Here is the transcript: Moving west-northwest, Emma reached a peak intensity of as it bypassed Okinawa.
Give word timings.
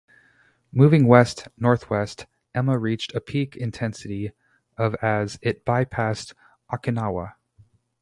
Moving 0.71 1.05
west-northwest, 1.05 2.25
Emma 2.55 2.79
reached 2.79 3.13
a 3.13 3.21
peak 3.21 3.55
intensity 3.55 4.31
of 4.75 4.95
as 4.99 5.37
it 5.43 5.63
bypassed 5.63 6.33
Okinawa. 6.73 7.35